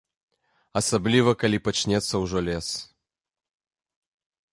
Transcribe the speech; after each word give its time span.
Асабліва 0.79 1.31
калі 1.43 1.57
пачнецца 1.67 2.13
ўжо 2.23 2.39
лес. 2.47 2.67